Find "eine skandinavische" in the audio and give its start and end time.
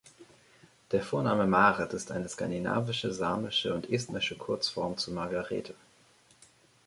2.11-3.13